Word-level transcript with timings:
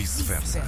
vice-versa. 0.00 0.62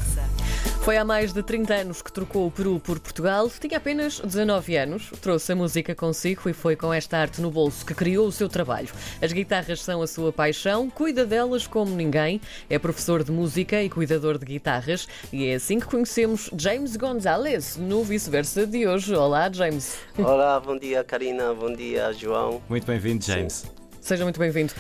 Foi 0.83 0.99
há 0.99 1.05
mais 1.07 1.33
de 1.33 1.43
30 1.43 1.73
anos 1.73 2.03
que 2.03 2.13
trocou 2.13 2.47
o 2.47 2.51
Peru 2.51 2.79
por 2.79 3.01
Portugal. 3.01 3.49
Tinha 3.49 3.79
apenas 3.79 4.21
19 4.21 4.77
anos, 4.77 5.11
trouxe 5.23 5.53
a 5.53 5.57
música 5.57 5.95
consigo 5.95 6.51
e 6.51 6.53
foi 6.53 6.77
com 6.77 6.93
esta 6.93 7.17
arte 7.17 7.41
no 7.41 7.51
bolso 7.51 7.87
que 7.87 7.95
criou 7.95 8.27
o 8.27 8.33
seu 8.33 8.47
trabalho. 8.47 8.91
As 9.23 9.33
guitarras 9.33 9.81
são 9.81 10.03
a 10.03 10.07
sua 10.07 10.35
paixão, 10.35 10.91
cuida 10.91 11.25
delas 11.25 11.67
como 11.67 11.97
ninguém. 11.97 12.43
É 12.69 12.79
professor 12.79 13.25
de 13.25 13.33
música 13.33 13.83
e 13.83 13.89
cuidador 13.89 14.37
de 14.37 14.45
guitarras 14.45 15.09
e 15.33 15.47
é 15.47 15.55
assim 15.55 15.81
que 15.81 15.87
conhecemos 15.87 16.51
James 16.55 16.95
Gonzalez 16.95 17.79
no 17.79 18.05
vice-versa 18.05 18.67
de 18.67 18.87
hoje. 18.87 19.15
Olá, 19.15 19.51
James. 19.51 19.97
Olá, 20.19 20.61
bom 20.61 20.79
dia 20.79 21.03
Karina, 21.03 21.55
bom 21.55 21.73
dia 21.73 22.13
João. 22.13 22.61
Muito 22.69 22.87
bem-vindo, 22.87 23.25
James. 23.25 23.65
Seja 23.99 24.25
muito 24.25 24.39
bem-vindo. 24.39 24.75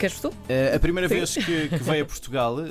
Queres 0.00 0.18
tu? 0.18 0.28
Uh, 0.28 0.74
a 0.74 0.78
primeira 0.78 1.06
vez 1.06 1.34
que, 1.34 1.68
que, 1.68 1.76
veio 1.76 2.04
a 2.04 2.06
Portugal, 2.06 2.56
uh, 2.56 2.64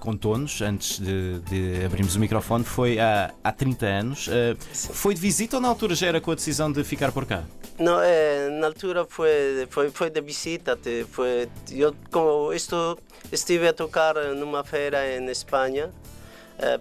contou-nos, 0.00 0.60
antes 0.60 0.98
de, 0.98 1.38
de, 1.38 1.84
abrirmos 1.84 2.16
o 2.16 2.18
microfone, 2.18 2.64
foi 2.64 2.98
há, 2.98 3.32
há 3.44 3.52
30 3.52 3.86
anos. 3.86 4.26
Uh, 4.26 4.58
foi 4.92 5.14
de 5.14 5.20
visita 5.20 5.58
ou 5.58 5.62
na 5.62 5.68
altura 5.68 5.94
já 5.94 6.08
era 6.08 6.20
com 6.20 6.32
a 6.32 6.34
decisão 6.34 6.72
de 6.72 6.82
ficar 6.82 7.12
por 7.12 7.24
cá? 7.24 7.44
Não, 7.78 8.00
é, 8.02 8.48
na 8.50 8.66
altura 8.66 9.04
foi, 9.04 9.64
foi, 9.70 9.90
foi 9.90 10.10
de 10.10 10.20
visita. 10.20 10.76
Foi, 11.08 11.48
eu 11.70 11.94
como 12.10 12.52
estou, 12.52 12.98
estive 13.30 13.68
a 13.68 13.72
tocar 13.72 14.16
numa 14.34 14.64
feira 14.64 15.16
em 15.16 15.30
Espanha, 15.30 15.88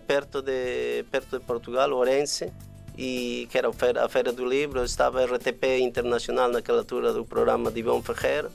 perto, 0.07 0.41
de, 0.41 1.05
perto 1.11 1.37
de 1.37 1.45
Portugal, 1.45 1.91
Orense 1.93 2.51
e 2.97 3.47
que 3.51 3.57
era 3.57 3.69
a 3.69 3.73
feira, 3.73 4.03
a 4.03 4.09
feira 4.09 4.33
do 4.33 4.45
livro, 4.47 4.83
estava 4.83 5.21
a 5.21 5.25
RTP 5.25 5.79
Internacional 5.79 6.49
naquela 6.49 6.79
altura 6.79 7.13
do 7.13 7.23
programa 7.23 7.69
de 7.69 7.81
Ivão 7.81 8.01
Ferreira 8.01 8.49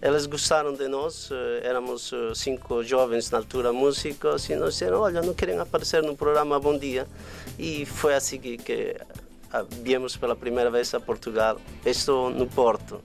elas 0.00 0.26
gostaram 0.26 0.74
de 0.74 0.88
nós, 0.88 1.30
eh, 1.30 1.60
éramos 1.64 2.12
eh, 2.12 2.34
cinco 2.34 2.82
jovens 2.82 3.30
na 3.30 3.38
altura 3.38 3.72
músicos 3.72 4.48
e 4.50 4.54
nós 4.54 4.74
disseram, 4.74 5.00
olha, 5.00 5.22
não 5.22 5.32
querem 5.32 5.58
aparecer 5.58 6.02
no 6.02 6.14
programa 6.14 6.60
Bom 6.60 6.76
Dia. 6.76 7.06
E 7.58 7.86
foi 7.86 8.14
assim 8.14 8.38
que, 8.38 8.96
ah, 9.52 9.64
viemos 9.82 10.16
pela 10.16 10.36
primeira 10.36 10.70
vez 10.70 10.92
a 10.94 11.00
Portugal. 11.00 11.58
Estou 11.84 12.30
no 12.30 12.46
Porto. 12.46 13.02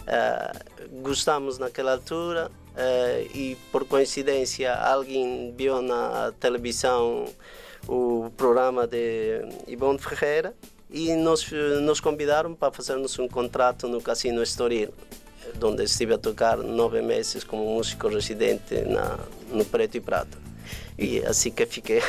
Uh, 0.00 1.00
gostamos 1.02 1.58
naquela 1.58 1.92
altura 1.92 2.50
uh, 2.50 3.36
e 3.36 3.56
por 3.70 3.84
coincidência 3.84 4.74
alguém 4.74 5.54
viu 5.56 5.82
na 5.82 6.32
televisão 6.40 7.26
o 7.86 8.30
programa 8.36 8.86
de 8.86 9.42
Ivone 9.68 9.98
Ferreira 9.98 10.54
e 10.90 11.14
nos, 11.14 11.52
nos 11.82 12.00
convidaram 12.00 12.54
para 12.54 12.72
fazermos 12.72 13.16
um 13.18 13.28
contrato 13.28 13.86
no 13.86 14.00
Casino 14.00 14.42
Estoril 14.42 14.92
onde 15.62 15.84
estive 15.84 16.14
a 16.14 16.18
tocar 16.18 16.58
nove 16.58 17.02
meses 17.02 17.44
como 17.44 17.64
músico 17.64 18.08
residente 18.08 18.82
na, 18.82 19.18
no 19.52 19.64
Preto 19.64 19.96
e 19.96 20.00
Prata. 20.00 20.38
E 20.98 21.24
assim 21.24 21.50
que 21.50 21.66
fiquei 21.66 22.02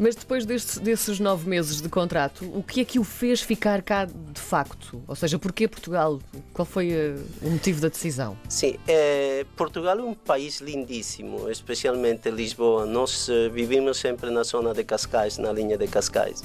mas 0.00 0.14
depois 0.14 0.46
deste, 0.46 0.80
desses 0.80 1.20
nove 1.20 1.46
meses 1.46 1.82
de 1.82 1.88
contrato, 1.90 2.50
o 2.54 2.62
que 2.62 2.80
é 2.80 2.84
que 2.86 2.98
o 2.98 3.04
fez 3.04 3.42
ficar 3.42 3.82
cá 3.82 4.06
de 4.06 4.40
facto? 4.40 5.02
Ou 5.06 5.14
seja, 5.14 5.38
porquê 5.38 5.68
Portugal? 5.68 6.18
Qual 6.54 6.64
foi 6.64 6.90
uh, 6.90 7.22
o 7.42 7.50
motivo 7.50 7.82
da 7.82 7.88
decisão? 7.88 8.34
Sim, 8.48 8.78
é, 8.88 9.44
Portugal 9.54 9.98
é 9.98 10.02
um 10.02 10.14
país 10.14 10.62
lindíssimo, 10.62 11.50
especialmente 11.50 12.30
Lisboa. 12.30 12.86
Nós 12.86 13.28
uh, 13.28 13.50
vivimos 13.52 13.98
sempre 13.98 14.30
na 14.30 14.42
zona 14.42 14.72
de 14.72 14.82
Cascais, 14.84 15.36
na 15.36 15.52
linha 15.52 15.76
de 15.76 15.86
Cascais. 15.86 16.42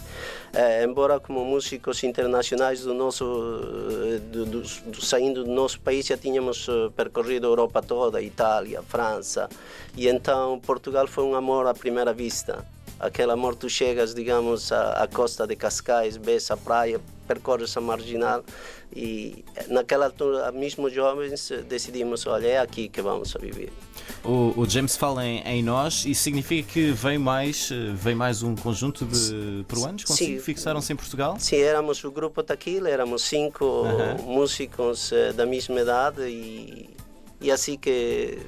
É, 0.51 0.83
embora 0.83 1.17
como 1.17 1.45
músicos 1.45 2.03
internacionais 2.03 2.81
do 2.81 2.93
nosso, 2.93 3.23
do, 4.33 4.45
do, 4.45 4.61
do, 4.61 5.01
saindo 5.01 5.45
do 5.45 5.51
nosso 5.51 5.79
país 5.79 6.05
já 6.05 6.17
tínhamos 6.17 6.67
percorrido 6.95 7.47
a 7.47 7.49
Europa 7.51 7.81
toda, 7.81 8.21
Itália, 8.21 8.81
França, 8.83 9.49
e 9.95 10.09
então 10.09 10.59
Portugal 10.59 11.07
foi 11.07 11.23
um 11.23 11.35
amor 11.35 11.67
à 11.67 11.73
primeira 11.73 12.13
vista 12.13 12.65
aquele 12.99 13.31
amor 13.31 13.55
tu 13.55 13.69
chegas, 13.69 14.13
digamos, 14.13 14.71
à, 14.71 15.03
à 15.03 15.07
costa 15.07 15.45
de 15.45 15.55
Cascais, 15.55 16.17
vês 16.17 16.49
a 16.51 16.57
praia, 16.57 16.99
percorres 17.27 17.75
a 17.75 17.81
marginal 17.81 18.43
e 18.95 19.43
naquela 19.67 20.05
altura, 20.05 20.51
mesmo 20.51 20.89
jovens, 20.89 21.51
decidimos, 21.67 22.25
olha, 22.27 22.47
é 22.47 22.59
aqui 22.59 22.87
que 22.87 23.01
vamos 23.01 23.35
a 23.35 23.39
viver. 23.39 23.71
O, 24.23 24.53
o 24.57 24.69
James 24.69 24.95
fala 24.95 25.25
em, 25.25 25.41
em, 25.41 25.63
nós, 25.63 26.05
isso 26.05 26.23
significa 26.23 26.71
que 26.71 26.91
vem 26.91 27.17
mais, 27.17 27.69
vem 27.95 28.15
mais 28.15 28.41
um 28.41 28.55
conjunto 28.55 29.05
de 29.05 29.63
peruanos 29.67 30.03
consigo? 30.03 30.41
Fixaram-se 30.41 30.93
em 30.93 30.95
Portugal? 30.95 31.35
Sim, 31.39 31.57
éramos 31.57 32.03
o 32.03 32.11
grupo 32.11 32.41
Taquila, 32.41 32.89
éramos 32.89 33.23
cinco 33.23 33.65
uh 33.65 33.85
-huh. 33.85 34.21
músicos 34.23 35.11
eh, 35.11 35.33
da 35.33 35.45
mesma 35.45 35.79
idade 35.81 36.21
e, 36.23 36.89
e 37.41 37.51
assim 37.51 37.77
que 37.77 38.39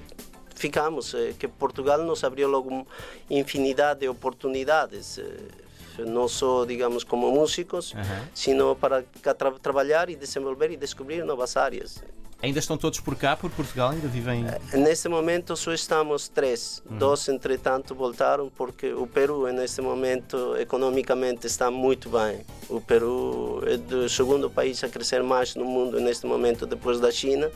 ficamos, 0.57 1.13
eh, 1.13 1.35
que 1.37 1.47
Portugal 1.47 2.03
nos 2.03 2.23
abriu 2.23 2.47
logo 2.49 2.85
infinidade 3.29 4.01
de 4.01 4.09
oportunidades, 4.09 5.17
eh, 5.19 6.03
não 6.05 6.27
só, 6.27 6.65
digamos, 6.65 7.03
como 7.03 7.31
músicos, 7.31 7.93
uhum. 7.93 8.27
sino 8.33 8.75
para 8.75 9.03
tra 9.37 9.51
trabalhar 9.51 10.09
e 10.09 10.15
desenvolver 10.15 10.71
e 10.71 10.77
descobrir 10.77 11.23
novas 11.23 11.55
áreas. 11.55 12.03
Ainda 12.41 12.59
estão 12.59 12.77
todos 12.77 12.99
por 12.99 13.15
cá, 13.15 13.35
por 13.35 13.49
Portugal? 13.49 13.89
Ainda 13.89 14.07
vivem? 14.07 14.45
Eh, 14.47 14.77
neste 14.77 15.09
momento 15.09 15.55
só 15.57 15.73
estamos 15.73 16.27
três. 16.27 16.83
Uhum. 16.85 16.97
Dois, 16.97 17.27
entretanto, 17.29 17.95
voltaram 17.95 18.49
porque 18.49 18.93
o 18.93 19.07
Peru, 19.07 19.51
neste 19.51 19.81
momento, 19.81 20.55
economicamente 20.55 21.47
está 21.47 21.71
muito 21.71 22.09
bem. 22.09 22.45
O 22.69 22.79
Peru 22.79 23.63
é 23.65 23.95
o 23.95 24.07
segundo 24.07 24.51
país 24.51 24.83
a 24.83 24.89
crescer 24.89 25.23
mais 25.23 25.55
no 25.55 25.65
mundo 25.65 25.99
neste 25.99 26.27
momento, 26.27 26.67
depois 26.67 26.99
da 26.99 27.11
China. 27.11 27.49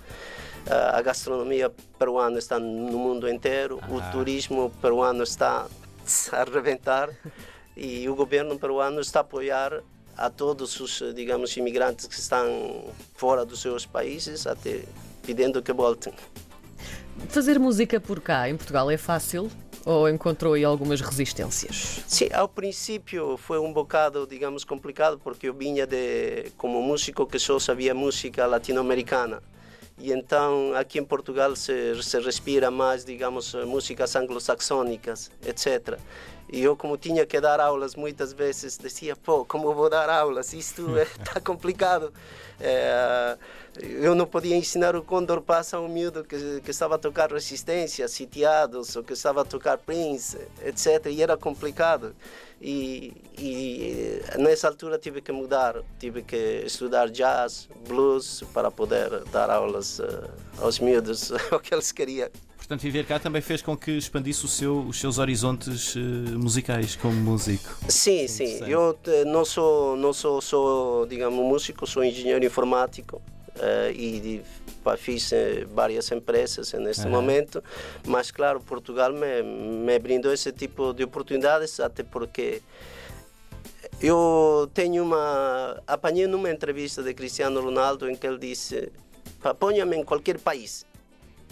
A 0.68 1.02
gastronomia 1.02 1.72
peruana 1.98 2.38
está 2.38 2.60
no 2.60 2.98
mundo 2.98 3.28
inteiro, 3.30 3.80
ah. 3.82 3.88
o 3.92 4.12
turismo 4.12 4.72
peruano 4.82 5.24
está 5.24 5.66
a 6.34 6.42
arrebentar 6.42 7.10
e 7.76 8.08
o 8.08 8.16
governo 8.16 8.58
peruano 8.60 9.00
está 9.00 9.20
a 9.20 9.22
apoiar 9.22 9.82
a 10.18 10.30
todos 10.30 10.80
os, 10.80 11.04
digamos, 11.16 11.56
imigrantes 11.58 12.08
que 12.08 12.16
estão 12.16 12.86
fora 13.16 13.46
dos 13.46 13.62
seus 13.62 13.86
países, 13.86 14.46
até 14.46 14.84
pedindo 15.26 15.62
que 15.62 15.74
voltem. 15.74 16.14
Fazer 17.30 17.60
música 17.60 18.00
por 18.00 18.20
cá, 18.20 18.50
em 18.50 18.58
Portugal, 18.58 18.90
é 18.90 18.98
fácil? 18.98 19.50
Ou 19.86 20.08
encontrou 20.08 20.54
aí 20.54 20.64
algumas 20.64 21.02
resistências? 21.02 22.04
Sim, 22.08 22.30
ao 22.34 22.48
princípio 22.48 23.36
foi 23.38 23.60
um 23.60 23.74
bocado, 23.74 24.28
digamos, 24.28 24.64
complicado, 24.64 25.20
porque 25.24 25.50
eu 25.50 25.54
vinha 25.54 25.88
de, 25.88 26.52
como 26.58 26.82
músico 26.82 27.26
que 27.26 27.40
só 27.40 27.58
sabia 27.58 27.94
música 27.94 28.46
latino-americana. 28.46 29.42
E 29.98 30.12
então 30.12 30.74
aqui 30.76 31.00
em 31.00 31.04
Portugal 31.04 31.56
se, 31.56 32.02
se 32.02 32.20
respira 32.20 32.72
mais, 32.72 33.06
digamos, 33.06 33.54
músicas 33.66 34.16
anglo-saxônicas, 34.16 35.32
etc. 35.46 36.00
E 36.52 36.62
eu, 36.62 36.76
como 36.76 36.98
tinha 36.98 37.26
que 37.26 37.40
dar 37.40 37.62
aulas 37.62 37.96
muitas 37.96 38.34
vezes, 38.34 38.78
dizia: 38.78 39.16
pô, 39.16 39.46
como 39.46 39.74
vou 39.74 39.90
dar 39.90 40.10
aulas? 40.10 40.52
Isto 40.52 40.98
está 40.98 41.34
é, 41.38 41.40
complicado. 41.42 42.12
É, 42.60 43.38
eu 43.80 44.14
não 44.14 44.28
podia 44.28 44.56
ensinar 44.56 44.96
o 44.96 45.02
Condor 45.02 45.42
Passa 45.42 45.78
a 45.78 45.80
um 45.80 45.88
miúdo 45.88 46.24
que, 46.26 46.60
que 46.62 46.72
estava 46.72 46.96
a 46.96 46.98
tocar 46.98 47.32
Resistência, 47.32 48.06
Sitiados, 48.08 48.96
ou 48.98 49.04
que 49.04 49.14
estava 49.14 49.42
a 49.42 49.46
tocar 49.46 49.78
Prince, 49.78 50.38
etc. 50.64 51.06
E 51.08 51.24
era 51.24 51.38
complicado. 51.38 52.14
E, 52.62 53.14
e 53.40 54.22
nessa 54.38 54.68
altura 54.68 55.00
tive 55.00 55.22
que 55.22 55.32
mudar, 55.32 55.82
tive 56.00 56.22
que 56.22 56.64
estudar 56.66 57.10
jazz, 57.10 57.68
blues, 57.88 58.44
para 58.54 58.70
poder 58.70 59.24
dar 59.32 59.50
aulas 59.50 60.00
uh, 60.00 60.30
aos 60.60 60.80
miúdos, 60.80 61.32
o 61.52 61.60
que 61.60 61.74
eles 61.74 61.92
queriam. 61.92 62.30
Portanto, 62.72 62.84
viver 62.84 63.06
cá 63.06 63.20
também 63.20 63.42
fez 63.42 63.62
com 63.62 63.76
que 63.76 63.92
expandisse 63.92 64.48
seu, 64.48 64.80
os 64.80 64.98
seus 64.98 65.18
horizontes 65.18 65.94
uh, 65.94 66.00
musicais 66.40 66.96
como 66.96 67.16
músico. 67.16 67.76
Sim, 67.90 68.30
sim. 68.30 68.64
Eu 68.66 68.98
eh, 69.08 69.26
não 69.26 69.44
sou, 69.44 69.98
não 69.98 70.14
sou 70.14 70.40
só, 70.40 71.06
digamos, 71.06 71.38
músico, 71.38 71.86
sou 71.86 72.02
engenheiro 72.02 72.46
informático. 72.46 73.22
Uh, 73.58 73.92
e 73.94 74.42
pá, 74.86 74.96
fiz 74.96 75.32
várias 75.74 76.10
empresas 76.14 76.72
neste 76.72 77.04
uhum. 77.04 77.12
momento, 77.12 77.62
mas 78.08 78.32
claro, 78.32 78.62
Portugal 78.62 79.12
me, 79.12 79.44
me 79.44 80.00
brindou 80.00 80.32
esse 80.32 80.54
tipo 80.54 80.94
de 80.94 81.04
oportunidades, 81.04 81.78
até 81.82 82.04
porque 82.04 82.62
eu 84.02 84.72
tenho 84.74 85.04
uma. 85.04 85.84
apanhei 85.86 86.26
numa 86.26 86.50
entrevista 86.50 87.04
de 87.04 87.14
Cristiano 87.14 87.60
Ronaldo 87.60 88.10
em 88.10 88.16
que 88.16 88.26
ele 88.26 88.38
disse: 88.38 88.90
ponha-me 89.60 89.98
em 89.98 90.06
qualquer 90.06 90.40
país 90.40 90.90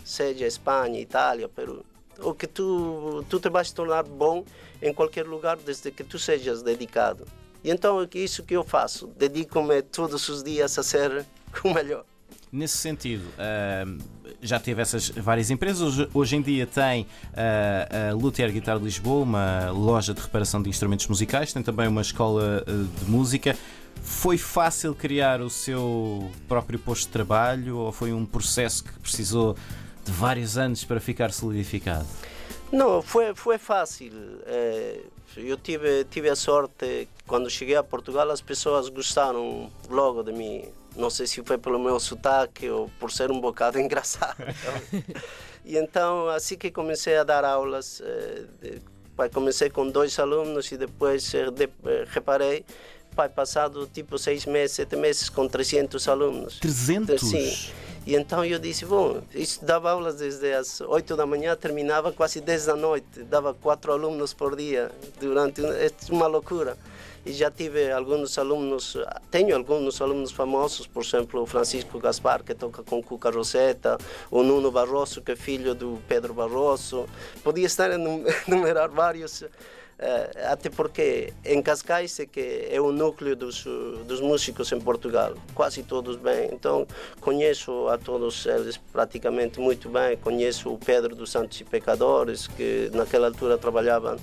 seja 0.09 0.47
Espanha, 0.47 0.99
Itália, 0.99 1.47
Peru, 1.47 1.85
o 2.19 2.33
que 2.33 2.47
tu, 2.47 3.23
tu 3.29 3.39
te 3.39 3.49
vais 3.49 3.71
tornar 3.71 4.03
bom 4.03 4.43
em 4.81 4.93
qualquer 4.93 5.25
lugar 5.25 5.57
desde 5.57 5.91
que 5.91 6.03
tu 6.03 6.17
sejas 6.17 6.63
dedicado. 6.63 7.25
E 7.63 7.69
então 7.69 8.01
é 8.01 8.07
isso 8.13 8.43
que 8.43 8.55
eu 8.55 8.63
faço, 8.63 9.07
dedico-me 9.17 9.81
todos 9.81 10.27
os 10.29 10.43
dias 10.43 10.77
a 10.79 10.83
ser 10.83 11.25
o 11.63 11.73
melhor. 11.73 12.05
Nesse 12.51 12.77
sentido, 12.77 13.23
uh, 13.37 14.03
já 14.41 14.59
teve 14.59 14.81
essas 14.81 15.09
várias 15.09 15.51
empresas. 15.51 15.81
Hoje, 15.81 16.09
hoje 16.11 16.35
em 16.35 16.41
dia 16.41 16.65
tem 16.65 17.03
uh, 17.03 18.09
a 18.09 18.13
Luthier 18.15 18.51
Guitar 18.51 18.77
Lisboa, 18.77 19.21
uma 19.21 19.69
loja 19.69 20.15
de 20.15 20.21
reparação 20.21 20.59
de 20.59 20.67
instrumentos 20.67 21.05
musicais, 21.05 21.53
tem 21.53 21.61
também 21.61 21.87
uma 21.87 22.01
escola 22.01 22.63
uh, 22.67 22.83
de 22.85 23.11
música. 23.11 23.55
Foi 24.01 24.37
fácil 24.37 24.95
criar 24.95 25.41
o 25.41 25.49
seu 25.49 26.31
próprio 26.47 26.79
posto 26.79 27.03
de 27.03 27.09
trabalho 27.09 27.77
ou 27.77 27.91
foi 27.91 28.13
um 28.13 28.25
processo 28.25 28.83
que 28.83 28.93
precisou 28.99 29.55
de 30.09 30.15
vários 30.15 30.57
anos 30.57 30.83
para 30.83 30.99
ficar 30.99 31.31
solidificado? 31.31 32.07
Não, 32.71 33.01
foi, 33.01 33.33
foi 33.35 33.57
fácil. 33.57 34.11
É, 34.45 34.99
eu 35.37 35.57
tive, 35.57 36.03
tive 36.05 36.29
a 36.29 36.35
sorte, 36.35 37.07
quando 37.27 37.49
cheguei 37.49 37.75
a 37.75 37.83
Portugal, 37.83 38.29
as 38.31 38.41
pessoas 38.41 38.89
gostaram 38.89 39.69
logo 39.89 40.23
de 40.23 40.31
mim. 40.31 40.65
Não 40.95 41.09
sei 41.09 41.27
se 41.27 41.41
foi 41.43 41.57
pelo 41.57 41.79
meu 41.79 41.99
sotaque 41.99 42.69
ou 42.69 42.89
por 42.99 43.11
ser 43.11 43.31
um 43.31 43.39
bocado 43.39 43.77
engraçado. 43.79 44.43
e 45.63 45.77
então, 45.77 46.27
assim 46.29 46.57
que 46.57 46.71
comecei 46.71 47.17
a 47.17 47.23
dar 47.23 47.45
aulas, 47.45 48.01
é, 48.01 49.29
comecei 49.29 49.69
com 49.69 49.87
dois 49.87 50.17
alunos 50.17 50.71
e 50.71 50.77
depois 50.77 51.31
de, 51.31 51.69
reparei 52.07 52.65
pai, 53.15 53.27
passado 53.27 53.89
tipo 53.91 54.17
seis 54.17 54.45
meses, 54.45 54.77
sete 54.77 54.95
meses, 54.95 55.29
com 55.29 55.47
300 55.47 56.07
alunos. 56.07 56.59
300? 56.59 57.19
Sim. 57.19 57.71
E 58.05 58.15
então 58.15 58.43
eu 58.43 58.57
disse, 58.57 58.85
bom, 58.85 59.21
isso 59.33 59.63
dava 59.63 59.91
aulas 59.91 60.15
desde 60.15 60.51
as 60.53 60.81
8 60.81 61.15
da 61.15 61.25
manhã, 61.25 61.55
terminava 61.55 62.11
quase 62.11 62.41
10 62.41 62.65
da 62.65 62.75
noite, 62.75 63.23
dava 63.23 63.53
quatro 63.53 63.91
alunos 63.91 64.33
por 64.33 64.55
dia, 64.55 64.91
durante 65.19 65.61
é 65.63 65.91
uma 66.09 66.27
loucura. 66.27 66.77
E 67.25 67.33
já 67.33 67.51
tive 67.51 67.91
alguns 67.91 68.37
alunos, 68.37 68.97
tenho 69.29 69.55
alguns 69.55 70.01
alunos 70.01 70.31
famosos, 70.31 70.87
por 70.87 71.03
exemplo, 71.03 71.41
o 71.41 71.45
Francisco 71.45 71.99
Gaspar, 71.99 72.43
que 72.43 72.55
toca 72.55 72.81
com 72.81 73.03
Cuca 73.03 73.29
Rosetta, 73.29 73.97
o 74.31 74.41
Nuno 74.41 74.71
Barroso, 74.71 75.21
que 75.21 75.33
é 75.33 75.35
filho 75.35 75.75
do 75.75 76.01
Pedro 76.07 76.33
Barroso. 76.33 77.05
Podia 77.43 77.65
estar 77.65 77.91
a 77.91 77.95
enumerar 78.47 78.89
vários 78.89 79.43
até 80.49 80.69
porque 80.69 81.33
em 81.43 81.61
Cascais 81.61 82.19
é 82.19 82.25
que 82.25 82.69
é 82.71 82.79
o 82.79 82.91
núcleo 82.91 83.35
dos, 83.35 83.65
dos 84.05 84.21
músicos 84.21 84.71
em 84.71 84.79
Portugal, 84.79 85.33
quase 85.53 85.83
todos 85.83 86.15
bem. 86.15 86.49
Então 86.53 86.87
conheço 87.19 87.87
a 87.89 87.97
todos 87.97 88.45
eles 88.45 88.77
praticamente 88.77 89.59
muito 89.59 89.89
bem. 89.89 90.15
Conheço 90.17 90.73
o 90.73 90.77
Pedro 90.77 91.15
dos 91.15 91.31
Santos 91.31 91.59
e 91.59 91.65
Pecadores, 91.65 92.47
que 92.47 92.89
naquela 92.93 93.27
altura 93.27 93.57
trabalhava 93.57 94.17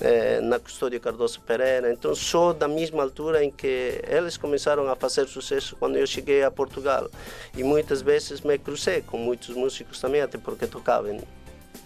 eh, 0.00 0.40
na 0.40 0.58
Custódia 0.58 0.98
Cardoso 0.98 1.40
Pereira. 1.40 1.92
Então 1.92 2.14
sou 2.14 2.52
da 2.52 2.66
mesma 2.66 3.02
altura 3.02 3.44
em 3.44 3.50
que 3.50 4.02
eles 4.08 4.36
começaram 4.36 4.88
a 4.88 4.96
fazer 4.96 5.28
sucesso 5.28 5.76
quando 5.76 5.96
eu 5.96 6.06
cheguei 6.06 6.42
a 6.42 6.50
Portugal. 6.50 7.08
E 7.56 7.62
muitas 7.62 8.02
vezes 8.02 8.40
me 8.40 8.58
cruzei 8.58 9.02
com 9.02 9.18
muitos 9.18 9.50
músicos 9.50 10.00
também, 10.00 10.20
até 10.20 10.36
porque 10.36 10.66
tocavam 10.66 11.20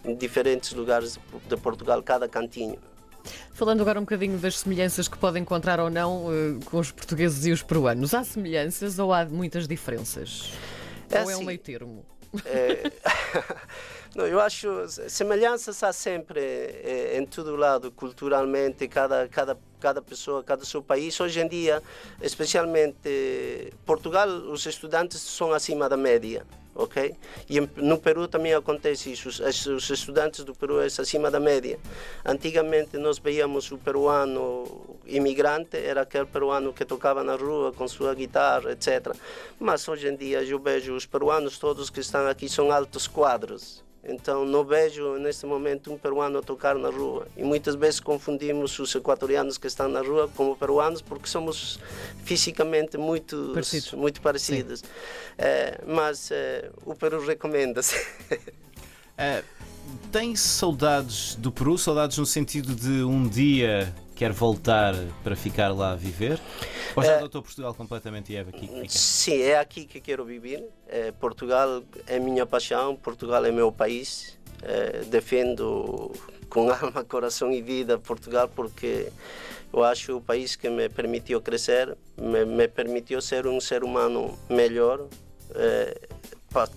em 0.04 0.14
diferentes 0.14 0.72
lugares 0.72 1.18
de 1.46 1.56
Portugal, 1.58 2.02
cada 2.02 2.26
cantinho. 2.26 2.78
Falando 3.52 3.80
agora 3.80 3.98
um 3.98 4.02
bocadinho 4.02 4.38
das 4.38 4.58
semelhanças 4.60 5.08
que 5.08 5.16
podem 5.16 5.42
encontrar 5.42 5.80
ou 5.80 5.90
não 5.90 6.26
uh, 6.26 6.60
com 6.66 6.78
os 6.78 6.90
portugueses 6.90 7.46
e 7.46 7.52
os 7.52 7.62
peruanos, 7.62 8.14
há 8.14 8.24
semelhanças 8.24 8.98
ou 8.98 9.12
há 9.12 9.24
muitas 9.24 9.66
diferenças? 9.66 10.52
É 11.10 11.16
ou 11.16 11.22
assim, 11.22 11.32
é 11.32 11.34
um 11.34 11.38
assim, 11.38 11.46
meio 11.46 11.58
termo? 11.58 12.06
É... 12.44 12.90
Não, 14.14 14.26
eu 14.26 14.40
acho 14.40 14.88
semelhanças 15.08 15.82
há 15.82 15.92
sempre 15.92 16.40
é, 16.40 17.18
em 17.18 17.26
todo 17.26 17.54
lado, 17.54 17.92
culturalmente, 17.92 18.88
cada, 18.88 19.28
cada, 19.28 19.58
cada 19.86 20.02
pessoa, 20.02 20.42
cada 20.42 20.64
seu 20.64 20.82
país. 20.82 21.20
Hoje 21.20 21.38
em 21.38 21.46
dia, 21.46 21.80
especialmente 22.20 23.72
Portugal, 23.84 24.28
os 24.28 24.66
estudantes 24.66 25.20
são 25.20 25.52
acima 25.52 25.88
da 25.88 25.96
média 25.96 26.44
ok? 26.76 27.14
E 27.48 27.58
no 27.76 27.98
Peru 27.98 28.28
também 28.28 28.52
acontece 28.52 29.10
isso, 29.10 29.28
os, 29.28 29.66
os 29.66 29.88
estudantes 29.88 30.44
do 30.44 30.54
Peru 30.54 30.80
é 30.80 30.86
acima 30.86 31.30
da 31.30 31.40
média. 31.40 31.78
Antigamente 32.24 32.98
nós 32.98 33.18
veíamos 33.18 33.72
o 33.72 33.78
peruano 33.78 34.98
imigrante, 35.06 35.78
era 35.78 36.02
aquele 36.02 36.26
peruano 36.26 36.74
que 36.74 36.84
tocava 36.84 37.24
na 37.24 37.34
rua 37.34 37.72
com 37.72 37.88
sua 37.88 38.14
guitarra, 38.14 38.72
etc. 38.72 39.16
Mas 39.58 39.88
hoje 39.88 40.08
em 40.08 40.16
dia 40.16 40.42
eu 40.42 40.58
vejo 40.58 40.94
os 40.94 41.06
peruanos 41.06 41.58
todos 41.58 41.88
que 41.88 42.00
estão 42.00 42.28
aqui 42.28 42.46
são 42.46 42.70
altos 42.70 43.06
quadros, 43.06 43.82
então 44.08 44.44
não 44.44 44.64
vejo 44.64 45.16
neste 45.18 45.44
momento 45.46 45.92
um 45.92 45.98
peruano 45.98 46.38
a 46.38 46.42
tocar 46.42 46.76
na 46.76 46.88
rua. 46.88 47.26
E 47.36 47.42
muitas 47.42 47.74
vezes 47.74 47.98
confundimos 47.98 48.78
os 48.78 48.94
equatorianos 48.94 49.58
que 49.58 49.66
estão 49.66 49.88
na 49.88 50.00
rua 50.00 50.30
como 50.36 50.56
peruanos 50.56 51.02
porque 51.02 51.28
somos 51.28 51.80
fisicamente 52.24 52.96
muito 52.96 53.50
parecidos. 53.52 53.92
Muito 53.92 54.20
parecidos. 54.20 54.84
É, 55.36 55.80
mas 55.86 56.30
é, 56.30 56.70
o 56.84 56.94
Peru 56.94 57.24
recomenda-se. 57.24 57.94
É, 59.18 59.42
tem 60.12 60.36
saudades 60.36 61.34
do 61.34 61.50
Peru? 61.50 61.76
Saudades 61.76 62.16
no 62.18 62.26
sentido 62.26 62.74
de 62.74 63.02
um 63.02 63.26
dia 63.26 63.92
quer 64.16 64.32
voltar 64.32 64.94
para 65.22 65.36
ficar 65.36 65.68
lá 65.72 65.92
a 65.92 65.94
viver? 65.94 66.40
Ou 66.96 67.02
já 67.04 67.18
adotou 67.18 67.42
Portugal 67.42 67.74
completamente 67.74 68.32
e 68.32 68.36
é 68.36 68.40
aqui 68.40 68.66
que 68.66 68.74
fica? 68.74 68.88
Sim, 68.88 69.42
é 69.42 69.58
aqui 69.58 69.84
que 69.84 70.00
quero 70.00 70.24
viver. 70.24 70.66
É, 70.88 71.12
Portugal 71.12 71.82
é 72.06 72.18
minha 72.18 72.46
paixão, 72.46 72.96
Portugal 72.96 73.44
é 73.44 73.52
meu 73.52 73.70
país. 73.70 74.38
É, 74.62 75.04
defendo 75.04 76.10
com 76.48 76.70
alma, 76.72 77.04
coração 77.04 77.52
e 77.52 77.60
vida 77.60 77.98
Portugal 77.98 78.48
porque 78.48 79.12
eu 79.70 79.84
acho 79.84 80.16
o 80.16 80.20
país 80.20 80.56
que 80.56 80.70
me 80.70 80.88
permitiu 80.88 81.42
crescer, 81.42 81.94
me, 82.16 82.46
me 82.46 82.66
permitiu 82.66 83.20
ser 83.20 83.46
um 83.46 83.60
ser 83.60 83.84
humano 83.84 84.36
melhor. 84.48 85.06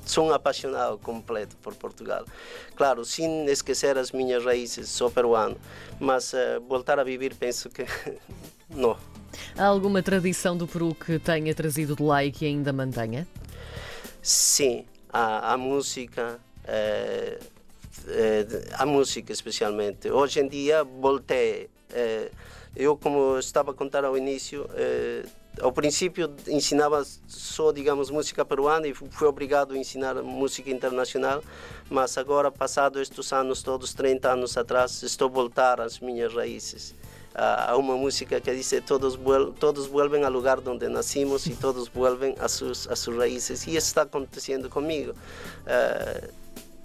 Sou 0.06 0.28
um 0.28 0.34
apaixonado 0.34 0.98
completo 0.98 1.56
por 1.58 1.76
Portugal. 1.76 2.26
Claro, 2.76 3.06
sem 3.06 3.46
esquecer 3.46 3.98
as 3.98 4.12
minhas 4.12 4.44
raízes, 4.44 4.90
sou 4.90 5.10
peruano, 5.10 5.56
mas 6.00 6.34
uh, 6.34 6.62
voltar 6.68 7.00
a 7.00 7.04
viver 7.04 7.36
penso 7.36 7.70
que 7.70 7.86
não. 8.70 8.98
Há 9.58 9.66
alguma 9.66 10.02
tradição 10.02 10.58
do 10.58 10.68
Peru 10.68 10.94
que 10.96 11.20
tenha 11.20 11.54
trazido 11.54 11.96
de 11.96 12.04
lá 12.04 12.24
e 12.24 12.32
que 12.32 12.46
ainda 12.46 12.74
mantenha? 12.74 13.28
Sim, 14.22 14.86
a, 15.12 15.54
a 15.54 15.58
música, 15.58 16.40
é, 16.66 17.40
é, 18.08 18.48
a 18.74 18.86
música 18.86 19.32
especialmente. 19.32 20.10
Hoje 20.10 20.40
em 20.40 20.48
dia 20.48 20.84
voltei. 20.84 21.70
É, 21.92 22.30
eu, 22.76 22.96
como 22.96 23.38
estava 23.40 23.72
a 23.72 23.74
contar 23.74 24.06
ao 24.06 24.18
início, 24.18 24.70
ao 25.62 25.72
princípio 25.72 26.34
ensinava 26.48 27.06
só, 27.28 27.72
digamos, 27.72 28.10
música 28.10 28.44
peruana 28.46 28.88
e 28.88 28.94
fui 28.94 29.28
obrigado 29.28 29.74
a 29.74 29.78
ensinar 29.78 30.16
música 30.24 30.70
internacional, 30.70 31.44
mas 31.90 32.18
agora, 32.18 32.52
passado 32.52 33.02
estes 33.02 33.32
anos 33.34 33.62
todos, 33.64 33.94
30 33.94 34.32
anos 34.32 34.58
atrás, 34.58 35.04
estou 35.04 35.30
voltar 35.30 35.82
às 35.82 36.00
minhas 36.00 36.34
raízes. 36.34 36.96
A 37.36 37.78
uma 37.78 37.96
música 37.96 38.42
que 38.42 38.54
diz 38.54 38.74
todos, 38.86 39.18
todos 39.60 39.88
vuelven 39.88 40.26
ao 40.26 40.32
lugar 40.32 40.60
onde 40.68 40.90
nascimos 40.90 41.46
e 41.46 41.52
todos 41.52 41.88
vuelven 41.88 42.36
a 42.40 42.50
suas, 42.50 42.88
a 42.88 42.96
suas 42.96 43.18
raízes. 43.18 43.66
E 43.68 43.76
isso 43.78 43.88
está 43.88 44.02
acontecendo 44.02 44.68
comigo. 44.68 45.12
Uh, 45.12 46.28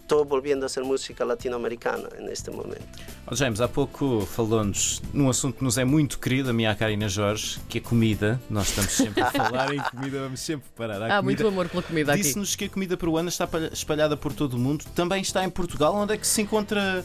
estou 0.05 0.25
voltando 0.25 0.65
a 0.65 0.69
ser 0.69 0.85
música 0.85 1.25
latino-americana 1.25 2.09
neste 2.21 2.51
momento. 2.51 2.87
Oh, 3.27 3.35
James, 3.35 3.61
há 3.61 3.67
pouco 3.67 4.21
falou-nos 4.21 5.03
num 5.13 5.29
assunto 5.29 5.58
que 5.58 5.65
nos 5.65 5.79
é 5.79 5.84
muito 5.84 6.19
querido, 6.19 6.51
a 6.51 6.53
minha 6.53 6.75
Karina 6.75 7.08
Jorge, 7.08 7.58
que 7.69 7.79
é 7.79 7.81
comida. 7.81 8.41
Nós 8.51 8.69
estamos 8.69 8.93
sempre 8.93 9.23
a 9.23 9.31
falar 9.31 9.75
em 9.75 9.81
comida, 9.81 10.20
vamos 10.20 10.41
sempre 10.41 10.69
parar. 10.77 11.03
Há, 11.03 11.19
há 11.19 11.23
muito 11.23 11.46
amor 11.46 11.69
pela 11.69 11.82
comida 11.82 12.13
aqui. 12.13 12.23
Disse-nos 12.23 12.55
que 12.55 12.67
a 12.67 12.69
comida 12.69 12.96
peruana 12.96 13.31
está 13.31 13.49
espalhada 13.73 14.17
por 14.17 14.32
todo 14.32 14.55
o 14.55 14.58
mundo, 14.58 14.84
também 14.94 15.23
está 15.23 15.43
em 15.43 15.51
Portugal. 15.51 15.94
Onde 15.94 16.15
é 16.15 16.17
que 16.19 16.27
se 16.27 16.43
encontra 16.43 17.03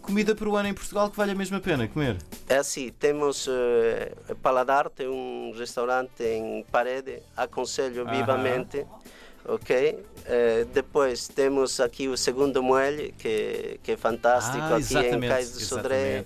comida 0.00 0.36
peruana 0.36 0.68
em 0.68 0.74
Portugal 0.74 1.10
que 1.10 1.16
vale 1.16 1.32
a 1.32 1.34
mesma 1.34 1.58
pena 1.58 1.88
comer? 1.88 2.16
É 2.48 2.58
assim, 2.58 2.92
temos 2.96 3.48
uh, 3.48 4.36
Paladar, 4.40 4.88
tem 4.88 5.08
um 5.08 5.52
restaurante 5.58 6.22
em 6.22 6.64
Parede, 6.70 7.18
aconselho 7.36 8.06
vivamente. 8.06 8.86
Uh 9.48 9.56
ok? 9.56 9.92
Uh, 9.94 10.64
depois 10.72 11.28
temos 11.28 11.80
aqui 11.80 12.08
o 12.08 12.16
segundo 12.16 12.62
muelle, 12.62 13.14
que, 13.16 13.78
que 13.82 13.92
é 13.92 13.96
fantástico, 13.96 14.58
ah, 14.58 14.76
aqui 14.76 14.96
em 14.96 15.20
Cais 15.20 15.52
do 15.52 15.60
Sodré. 15.60 16.24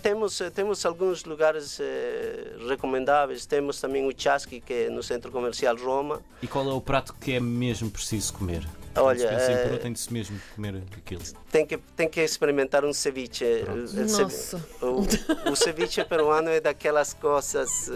Temos, 0.00 0.40
eh, 0.40 0.50
temos 0.50 0.86
alguns 0.86 1.24
lugares 1.24 1.78
uh, 1.78 2.68
recomendáveis, 2.68 3.44
temos 3.46 3.80
também 3.80 4.06
o 4.06 4.12
Chasqui, 4.16 4.60
que 4.60 4.72
é 4.72 4.90
no 4.90 5.02
Centro 5.02 5.32
Comercial 5.32 5.76
Roma. 5.76 6.22
E 6.42 6.46
qual 6.46 6.68
é 6.68 6.72
o 6.72 6.80
prato 6.80 7.14
que 7.14 7.32
é 7.32 7.40
mesmo 7.40 7.90
preciso 7.90 8.34
comer? 8.34 8.66
Olha, 8.96 9.24
é, 9.24 9.76
tem 9.78 9.92
de 9.92 9.98
se 9.98 10.12
mesmo 10.12 10.40
comer 10.54 10.80
aquilo. 10.96 11.22
Tem 11.50 11.66
que, 11.66 11.76
tem 11.96 12.08
que 12.08 12.20
experimentar 12.20 12.84
um 12.84 12.92
ceviche. 12.92 13.64
Nossa. 14.08 14.64
O, 14.80 15.50
o 15.50 15.56
ceviche 15.56 16.04
peruano 16.04 16.48
é 16.48 16.60
daquelas 16.60 17.12
coisas 17.12 17.90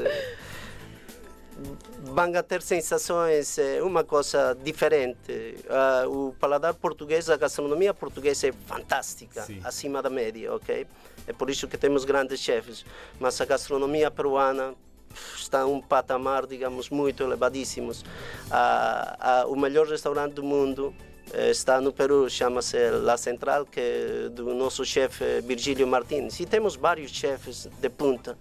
vão 2.02 2.36
a 2.36 2.42
ter 2.42 2.62
sensações, 2.62 3.58
é 3.58 3.82
uma 3.82 4.04
coisa 4.04 4.56
diferente. 4.62 5.32
Uh, 5.32 6.28
o 6.28 6.32
paladar 6.34 6.74
português, 6.74 7.28
a 7.28 7.36
gastronomia 7.36 7.92
portuguesa 7.92 8.48
é 8.48 8.52
fantástica, 8.52 9.42
Sim. 9.42 9.60
acima 9.64 10.02
da 10.02 10.10
média, 10.10 10.54
ok? 10.54 10.86
É 11.26 11.32
por 11.32 11.50
isso 11.50 11.68
que 11.68 11.76
temos 11.76 12.04
grandes 12.04 12.40
chefes. 12.40 12.84
Mas 13.18 13.40
a 13.40 13.44
gastronomia 13.44 14.10
peruana 14.10 14.74
está 15.36 15.66
um 15.66 15.80
patamar, 15.80 16.46
digamos, 16.46 16.90
muito 16.90 17.22
elevadíssimos. 17.22 18.02
Uh, 18.02 19.46
uh, 19.46 19.52
o 19.52 19.56
melhor 19.56 19.86
restaurante 19.86 20.34
do 20.34 20.42
mundo 20.42 20.94
eh, 21.00 21.07
está 21.50 21.80
no 21.80 21.92
Peru, 21.92 22.28
chama-se 22.28 22.90
La 22.90 23.16
Central, 23.16 23.66
que 23.66 23.80
é 23.80 24.28
do 24.30 24.54
nosso 24.54 24.84
chefe 24.84 25.40
Virgílio 25.42 25.86
Martins. 25.86 26.40
E 26.40 26.46
temos 26.46 26.76
vários 26.76 27.10
chefes 27.10 27.68
de 27.80 27.88
punta. 27.88 28.36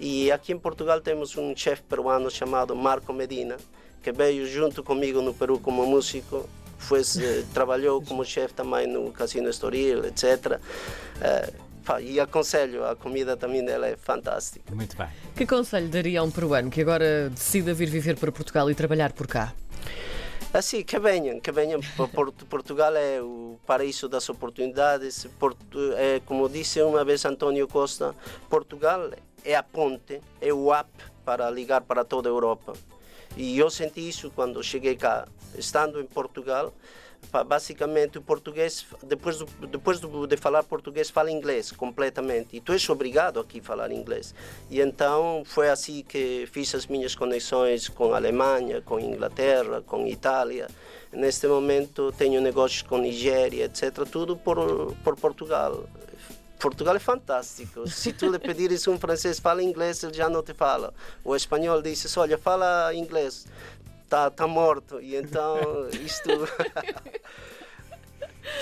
E 0.00 0.30
aqui 0.30 0.52
em 0.52 0.58
Portugal 0.58 1.00
temos 1.00 1.36
um 1.36 1.54
chefe 1.56 1.82
peruano 1.82 2.30
chamado 2.30 2.74
Marco 2.76 3.12
Medina, 3.12 3.56
que 4.02 4.12
veio 4.12 4.46
junto 4.46 4.82
comigo 4.82 5.20
no 5.20 5.34
Peru 5.34 5.58
como 5.58 5.84
músico 5.86 6.48
foi, 6.78 7.02
trabalhou 7.52 8.00
como 8.02 8.24
chefe 8.24 8.54
também 8.54 8.86
no 8.86 9.10
Casino 9.12 9.48
Estoril, 9.48 10.04
etc. 10.06 10.60
E 12.02 12.20
aconselho, 12.20 12.84
a 12.84 12.94
comida 12.94 13.36
também 13.36 13.64
dela 13.64 13.86
é 13.86 13.96
fantástica. 13.96 14.74
Muito 14.74 14.96
bem. 14.96 15.08
Que 15.34 15.46
conselho 15.46 15.88
daria 15.88 16.20
a 16.20 16.22
um 16.22 16.30
peruano 16.30 16.70
que 16.70 16.82
agora 16.82 17.30
decida 17.30 17.72
vir 17.72 17.88
viver 17.88 18.16
para 18.16 18.30
Portugal 18.30 18.70
e 18.70 18.74
trabalhar 18.74 19.12
por 19.12 19.26
cá? 19.26 19.54
Assim, 20.52 20.82
que 20.82 20.98
venham, 20.98 21.40
que 21.40 21.52
venham. 21.52 21.80
Portugal 22.48 22.96
é 22.96 23.20
o 23.20 23.58
paraíso 23.66 24.08
das 24.08 24.28
oportunidades. 24.28 25.26
É, 25.96 26.20
como 26.24 26.48
disse 26.48 26.80
uma 26.82 27.04
vez 27.04 27.24
António 27.24 27.68
Costa, 27.68 28.14
Portugal 28.48 29.10
é 29.44 29.54
a 29.54 29.62
ponte, 29.62 30.20
é 30.40 30.52
o 30.52 30.72
app 30.72 30.90
para 31.24 31.50
ligar 31.50 31.82
para 31.82 32.04
toda 32.04 32.28
a 32.28 32.32
Europa. 32.32 32.72
E 33.36 33.58
eu 33.58 33.70
senti 33.70 34.08
isso 34.08 34.30
quando 34.30 34.62
cheguei 34.62 34.96
cá. 34.96 35.28
Estando 35.54 36.00
em 36.00 36.06
Portugal, 36.06 36.72
basicamente 37.46 38.18
o 38.18 38.22
português, 38.22 38.86
depois, 39.02 39.38
depois 39.70 40.00
de 40.00 40.36
falar 40.36 40.62
português, 40.62 41.10
fala 41.10 41.30
inglês 41.30 41.72
completamente. 41.72 42.56
E 42.56 42.60
tu 42.60 42.72
és 42.72 42.88
obrigado 42.88 43.38
aqui 43.38 43.60
a 43.60 43.62
falar 43.62 43.92
inglês. 43.92 44.34
E 44.70 44.80
então 44.80 45.42
foi 45.44 45.68
assim 45.68 46.02
que 46.02 46.48
fiz 46.50 46.74
as 46.74 46.86
minhas 46.86 47.14
conexões 47.14 47.88
com 47.88 48.12
a 48.14 48.16
Alemanha, 48.16 48.80
com 48.80 48.96
a 48.96 49.02
Inglaterra, 49.02 49.82
com 49.82 50.04
a 50.04 50.08
Itália. 50.08 50.68
Neste 51.12 51.46
momento 51.46 52.12
tenho 52.12 52.40
negócios 52.40 52.82
com 52.82 52.98
Nigéria, 52.98 53.64
etc. 53.64 54.06
Tudo 54.10 54.36
por, 54.36 54.94
por 55.04 55.16
Portugal. 55.16 55.84
Portugal 56.58 56.96
é 56.96 56.98
fantástico. 56.98 57.86
Se 57.88 58.12
tu 58.12 58.30
lhe 58.30 58.38
pedires 58.38 58.88
um 58.88 58.98
francês 58.98 59.38
fala 59.38 59.62
inglês, 59.62 60.02
ele 60.02 60.12
já 60.12 60.28
não 60.28 60.42
te 60.42 60.52
fala. 60.52 60.92
O 61.24 61.36
espanhol 61.36 61.80
diz, 61.80 62.16
olha, 62.16 62.36
fala 62.36 62.92
inglês 62.94 63.46
está 64.08 64.30
tá 64.30 64.46
morto. 64.46 65.00
E 65.00 65.14
então 65.14 65.88
isto. 65.92 66.28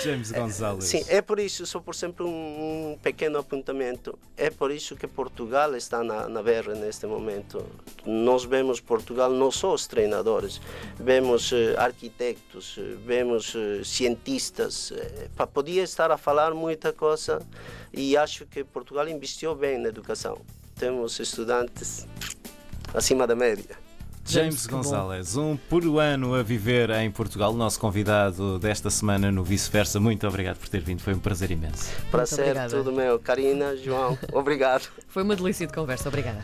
James 0.03 0.31
Gonzalez. 0.31 0.83
Sim, 0.83 1.05
é 1.07 1.21
por 1.21 1.39
isso, 1.39 1.65
só 1.65 1.79
por 1.79 1.95
sempre 1.95 2.25
um, 2.25 2.91
um, 2.91 2.97
pequeno 3.01 3.39
apontamento. 3.39 4.19
É 4.35 4.49
por 4.49 4.69
isso 4.69 4.97
que 4.97 5.07
Portugal 5.07 5.73
está 5.77 6.03
na, 6.03 6.27
na 6.27 6.43
berra 6.43 6.75
neste 6.75 7.07
momento. 7.07 7.65
Nós 8.05 8.43
vemos 8.43 8.81
Portugal 8.81 9.31
não 9.31 9.49
só 9.49 9.73
os 9.73 9.87
treinadores, 9.87 10.59
vemos 10.99 11.53
uh, 11.53 11.55
arquitetos, 11.77 12.75
uh, 12.75 12.97
vemos 13.05 13.55
uh, 13.55 13.83
cientistas. 13.85 14.91
Podia 15.53 15.83
estar 15.83 16.11
a 16.11 16.17
falar 16.17 16.53
muita 16.53 16.91
coisa 16.91 17.41
e 17.93 18.17
acho 18.17 18.45
que 18.45 18.65
Portugal 18.65 19.07
investiu 19.07 19.55
bem 19.55 19.77
na 19.77 19.87
educação. 19.87 20.41
Temos 20.75 21.17
estudantes 21.17 22.05
acima 22.93 23.25
da 23.25 23.35
média. 23.35 23.86
James 24.27 24.67
Gonzalez, 24.67 25.37
um 25.37 25.55
peruano 25.55 26.35
a 26.35 26.43
viver 26.43 26.89
em 26.89 27.09
Portugal, 27.09 27.53
nosso 27.53 27.79
convidado 27.79 28.59
desta 28.59 28.89
semana 28.89 29.31
no 29.31 29.43
Vice-Versa. 29.43 29.99
Muito 29.99 30.27
obrigado 30.27 30.57
por 30.57 30.67
ter 30.67 30.81
vindo, 30.81 31.01
foi 31.01 31.13
um 31.13 31.19
prazer 31.19 31.49
imenso. 31.49 31.89
Prazer, 32.11 32.55
tudo 32.69 32.91
meu. 32.91 33.17
Karina, 33.19 33.75
João, 33.77 34.17
obrigado. 34.33 34.89
Foi 35.07 35.23
uma 35.23 35.35
delícia 35.35 35.65
de 35.65 35.73
conversa, 35.73 36.09
obrigada. 36.09 36.43